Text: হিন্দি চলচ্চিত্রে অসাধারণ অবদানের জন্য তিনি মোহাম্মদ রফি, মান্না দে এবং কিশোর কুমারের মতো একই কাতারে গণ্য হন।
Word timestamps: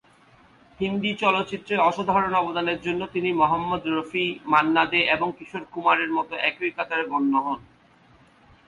হিন্দি 0.79 1.11
চলচ্চিত্রে 1.13 1.75
অসাধারণ 1.79 2.33
অবদানের 2.33 2.79
জন্য 2.81 3.01
তিনি 3.05 3.29
মোহাম্মদ 3.33 3.83
রফি, 3.87 4.25
মান্না 4.45 4.83
দে 4.85 5.01
এবং 5.15 5.27
কিশোর 5.37 5.63
কুমারের 5.71 6.11
মতো 6.11 6.33
একই 6.49 6.71
কাতারে 6.71 7.03
গণ্য 7.07 7.33
হন। 7.37 7.59